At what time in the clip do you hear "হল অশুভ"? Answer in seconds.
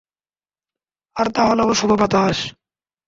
1.47-1.91